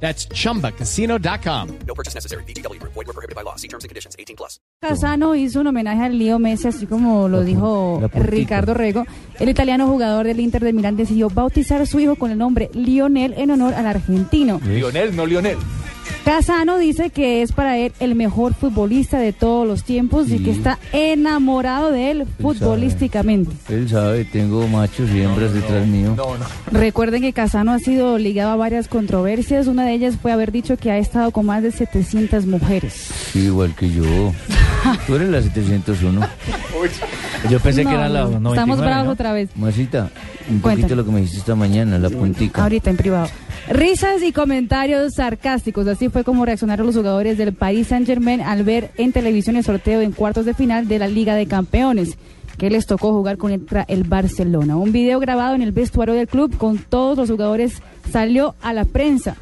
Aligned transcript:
That's 0.00 0.28
chumbacasino.com. 0.28 1.68
No 1.86 1.94
purchase 1.94 2.14
necessary. 2.14 2.44
BGW. 2.44 2.80
Void 2.82 3.06
were 3.06 3.12
prohibited 3.12 3.34
by 3.34 3.42
law. 3.42 3.56
See 3.56 3.68
terms 3.68 3.84
and 3.84 3.88
conditions. 3.88 4.14
18 4.18 4.36
plus. 4.36 4.60
Casano 4.80 5.34
hizo 5.34 5.60
un 5.60 5.68
homenaje 5.68 6.02
al 6.02 6.18
Leo 6.18 6.38
Messi, 6.38 6.68
así 6.68 6.86
como 6.86 7.28
lo 7.28 7.42
dijo. 7.42 8.00
Ricardo 8.14 8.74
Rego. 8.74 9.04
El 9.40 9.48
italiano 9.48 9.86
jugador 9.86 10.26
del 10.26 10.40
Inter 10.40 10.62
de 10.62 10.72
Milán 10.72 10.96
decidió 10.96 11.30
bautizar 11.30 11.80
a 11.80 11.86
su 11.86 11.98
hijo 11.98 12.16
con 12.16 12.30
el 12.30 12.38
nombre 12.38 12.70
Lionel 12.74 13.34
en 13.36 13.50
honor 13.50 13.74
al 13.74 13.86
argentino. 13.86 14.60
Lionel, 14.64 15.16
no 15.16 15.26
Lionel. 15.26 15.58
Casano 16.26 16.78
dice 16.78 17.10
que 17.10 17.40
es 17.42 17.52
para 17.52 17.78
él 17.78 17.92
el 18.00 18.16
mejor 18.16 18.52
futbolista 18.52 19.20
de 19.20 19.32
todos 19.32 19.64
los 19.64 19.84
tiempos 19.84 20.28
y 20.28 20.40
que 20.40 20.50
está 20.50 20.76
enamorado 20.92 21.92
de 21.92 22.10
él 22.10 22.26
futbolísticamente. 22.40 23.52
Él 23.68 23.88
sabe, 23.88 24.24
tengo 24.24 24.66
machos 24.66 25.08
y 25.12 25.20
hembras 25.20 25.54
detrás 25.54 25.86
mío. 25.86 26.16
Recuerden 26.72 27.22
que 27.22 27.32
Casano 27.32 27.70
ha 27.70 27.78
sido 27.78 28.18
ligado 28.18 28.50
a 28.50 28.56
varias 28.56 28.88
controversias. 28.88 29.68
Una 29.68 29.86
de 29.86 29.92
ellas 29.92 30.16
fue 30.20 30.32
haber 30.32 30.50
dicho 30.50 30.76
que 30.76 30.90
ha 30.90 30.98
estado 30.98 31.30
con 31.30 31.46
más 31.46 31.62
de 31.62 31.70
700 31.70 32.44
mujeres. 32.46 32.92
Sí, 33.32 33.44
igual 33.44 33.76
que 33.76 33.88
yo. 33.88 34.02
Tú 35.06 35.16
eres 35.16 35.28
la 35.28 35.42
701. 35.42 36.20
Yo 37.50 37.60
pensé 37.60 37.84
No, 37.84 37.90
que 37.90 37.96
era 37.96 38.08
la 38.08 38.20
no, 38.24 38.40
99, 38.40 38.54
Estamos 38.54 38.78
bravos 38.80 39.06
¿no? 39.06 39.12
otra 39.12 39.32
vez. 39.32 39.50
Masita, 39.56 40.10
un 40.48 40.58
Cuéntame. 40.60 40.82
poquito 40.82 40.96
lo 40.96 41.04
que 41.04 41.10
me 41.10 41.16
dijiste 41.20 41.38
esta 41.40 41.54
mañana, 41.54 41.98
la 41.98 42.10
puntica. 42.10 42.62
Ahorita 42.62 42.90
en 42.90 42.96
privado. 42.96 43.28
Risas 43.68 44.22
y 44.22 44.32
comentarios 44.32 45.14
sarcásticos. 45.14 45.86
Así 45.86 46.08
fue 46.08 46.24
como 46.24 46.44
reaccionaron 46.44 46.86
los 46.86 46.96
jugadores 46.96 47.36
del 47.38 47.52
Paris 47.52 47.88
Saint 47.88 48.06
Germain 48.06 48.40
al 48.40 48.62
ver 48.62 48.90
en 48.96 49.12
televisión 49.12 49.56
el 49.56 49.64
sorteo 49.64 50.00
en 50.00 50.12
cuartos 50.12 50.44
de 50.46 50.54
final 50.54 50.86
de 50.88 50.98
la 50.98 51.08
Liga 51.08 51.34
de 51.34 51.46
Campeones 51.46 52.16
que 52.58 52.70
les 52.70 52.86
tocó 52.86 53.12
jugar 53.12 53.36
contra 53.36 53.84
el 53.88 54.04
Barcelona. 54.04 54.76
Un 54.76 54.90
video 54.92 55.18
grabado 55.20 55.54
en 55.54 55.62
el 55.62 55.72
vestuario 55.72 56.14
del 56.14 56.26
club 56.26 56.56
con 56.56 56.78
todos 56.78 57.18
los 57.18 57.30
jugadores 57.30 57.82
salió 58.10 58.54
a 58.62 58.72
la 58.72 58.84
prensa. 58.86 59.36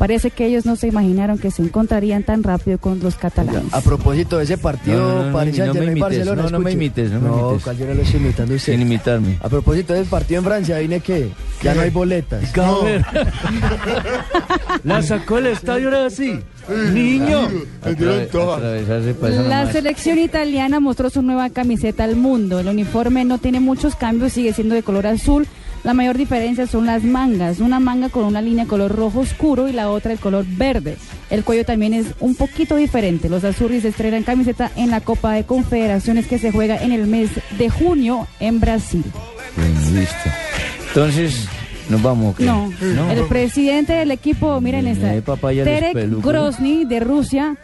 Parece 0.00 0.30
que 0.30 0.46
ellos 0.46 0.64
no 0.64 0.76
se 0.76 0.88
imaginaron 0.88 1.36
que 1.36 1.50
se 1.50 1.60
encontrarían 1.60 2.22
tan 2.22 2.42
rápido 2.42 2.78
con 2.78 3.00
los 3.00 3.16
catalanes. 3.16 3.64
A 3.70 3.82
propósito 3.82 4.38
de 4.38 4.44
ese 4.44 4.56
partido, 4.56 5.30
No, 5.30 5.38
me 5.38 5.52
Saint-Germain 5.52 5.82
imites, 5.88 6.00
Barcelona. 6.00 6.42
no, 6.44 6.48
no 6.48 6.58
me 6.60 6.70
escuche. 6.70 6.84
imites, 6.86 7.10
no 7.12 7.20
me 7.20 7.28
imites. 7.42 7.62
cual 7.64 7.76
yo 7.76 7.86
no 7.86 7.94
lo 7.94 8.00
estoy 8.02 8.20
imitando 8.20 8.54
a 8.54 8.56
usted. 8.56 8.72
Sin 8.72 8.80
imitarme. 8.80 9.36
A 9.42 9.48
propósito 9.50 9.92
del 9.92 10.06
partido 10.06 10.38
en 10.38 10.44
Francia, 10.46 10.78
¿vine 10.78 11.00
que 11.00 11.28
Ya 11.62 11.74
no 11.74 11.82
hay 11.82 11.90
boletas. 11.90 12.50
La 14.84 15.02
sacó 15.02 15.36
el 15.36 15.48
estadio 15.48 15.88
ahora 15.88 16.08
sí. 16.08 16.40
Niño. 16.94 17.48
La 19.48 19.70
selección 19.70 20.18
italiana 20.18 20.80
mostró 20.80 21.10
su 21.10 21.20
nueva 21.20 21.50
camiseta 21.50 22.04
al 22.04 22.16
mundo. 22.16 22.58
El 22.58 22.68
uniforme 22.68 23.26
no 23.26 23.36
tiene 23.36 23.60
muchos 23.60 23.96
cambios, 23.96 24.32
sigue 24.32 24.54
siendo 24.54 24.74
de 24.74 24.82
color 24.82 25.06
azul. 25.06 25.46
La 25.82 25.94
mayor 25.94 26.18
diferencia 26.18 26.66
son 26.66 26.84
las 26.86 27.02
mangas. 27.04 27.58
Una 27.60 27.80
manga 27.80 28.10
con 28.10 28.24
una 28.24 28.42
línea 28.42 28.66
color 28.66 28.94
rojo 28.94 29.20
oscuro 29.20 29.66
y 29.68 29.72
la 29.72 29.88
otra 29.90 30.12
el 30.12 30.18
color 30.18 30.44
verde. 30.46 30.96
El 31.30 31.42
cuello 31.42 31.64
también 31.64 31.94
es 31.94 32.06
un 32.20 32.34
poquito 32.34 32.76
diferente. 32.76 33.28
Los 33.30 33.44
azurris 33.44 33.84
estrenan 33.84 34.22
camiseta 34.22 34.70
en 34.76 34.90
la 34.90 35.00
Copa 35.00 35.32
de 35.32 35.44
Confederaciones 35.44 36.26
que 36.26 36.38
se 36.38 36.52
juega 36.52 36.76
en 36.76 36.92
el 36.92 37.06
mes 37.06 37.30
de 37.58 37.70
junio 37.70 38.26
en 38.40 38.60
Brasil. 38.60 39.04
Listo. 39.94 40.30
Entonces, 40.88 41.46
nos 41.88 42.02
vamos. 42.02 42.38
No, 42.40 42.70
No. 42.80 43.10
el 43.10 43.24
presidente 43.24 43.94
del 43.94 44.10
equipo, 44.10 44.60
miren 44.60 44.86
Eh, 44.86 44.90
esta, 45.16 45.36
Terek. 45.36 45.96
Grozny 46.22 46.84
de 46.84 47.00
Rusia. 47.00 47.56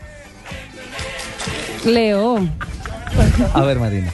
Leo. 1.85 2.39
A 3.55 3.61
ver, 3.63 3.79
Marina. 3.79 4.13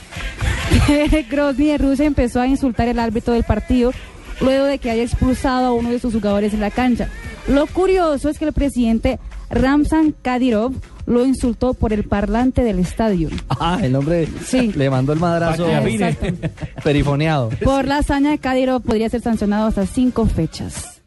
Grozny 1.30 1.66
de 1.68 1.78
Rusia 1.78 2.06
empezó 2.06 2.40
a 2.40 2.46
insultar 2.46 2.88
al 2.88 2.98
árbitro 2.98 3.34
del 3.34 3.44
partido 3.44 3.92
luego 4.40 4.64
de 4.64 4.78
que 4.78 4.90
haya 4.90 5.02
expulsado 5.02 5.66
a 5.66 5.72
uno 5.72 5.90
de 5.90 5.98
sus 6.00 6.14
jugadores 6.14 6.52
en 6.54 6.60
la 6.60 6.70
cancha. 6.70 7.08
Lo 7.48 7.66
curioso 7.66 8.28
es 8.28 8.38
que 8.38 8.44
el 8.46 8.52
presidente 8.52 9.18
Ramzan 9.50 10.14
Kadyrov 10.22 10.72
lo 11.06 11.26
insultó 11.26 11.74
por 11.74 11.92
el 11.92 12.04
parlante 12.04 12.62
del 12.64 12.78
estadio. 12.78 13.28
Ah, 13.48 13.78
el 13.82 13.94
hombre 13.96 14.28
Sí. 14.46 14.72
le 14.74 14.88
mandó 14.88 15.12
el 15.12 15.18
madrazo 15.18 15.66
perifoneado. 16.84 17.50
Por 17.62 17.86
la 17.86 17.98
hazaña, 17.98 18.36
Kadyrov 18.38 18.82
podría 18.82 19.08
ser 19.08 19.20
sancionado 19.20 19.66
hasta 19.66 19.86
cinco 19.86 20.26
fechas. 20.26 21.01